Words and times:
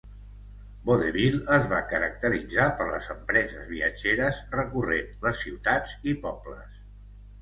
Vaudeville 0.85 1.41
es 1.57 1.67
va 1.73 1.81
caracteritzar 1.91 2.65
per 2.79 2.87
les 2.93 3.11
empreses 3.17 3.69
viatgeres 3.75 4.41
recorrent 4.57 5.15
les 5.27 5.45
ciutats 5.47 5.95
i 6.15 6.21
pobles. 6.29 6.85